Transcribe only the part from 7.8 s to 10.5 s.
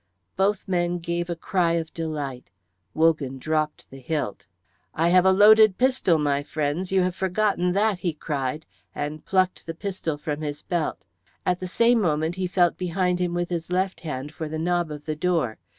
he cried, and plucked the pistol from